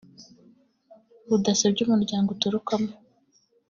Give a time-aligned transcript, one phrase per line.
[1.35, 2.91] udasebya umuryango uturukamo